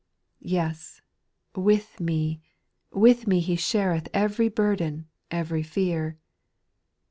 S19 0.01 0.39
Yes 0.49 1.01
1 1.53 1.63
with 1.63 1.99
me, 1.99 2.41
with 2.91 3.27
me 3.27 3.39
He 3.39 3.55
shareth 3.55 4.09
Ev'ry 4.15 4.49
burden, 4.49 5.05
ev'ry 5.29 5.61
fear. 5.61 6.17